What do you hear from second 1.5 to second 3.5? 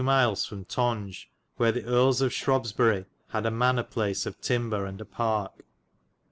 where the erles of Shrobbesbyre had